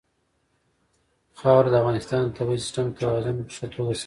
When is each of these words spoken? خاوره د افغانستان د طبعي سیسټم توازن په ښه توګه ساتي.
خاوره 1.39 1.69
د 1.71 1.75
افغانستان 1.81 2.21
د 2.25 2.29
طبعي 2.37 2.59
سیسټم 2.63 2.85
توازن 2.99 3.35
په 3.47 3.51
ښه 3.55 3.65
توګه 3.75 3.91
ساتي. 3.93 3.99